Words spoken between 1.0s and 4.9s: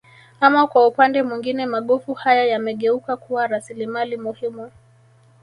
mwingine magofu haya yamegeuka kuwa rasilimali muhimu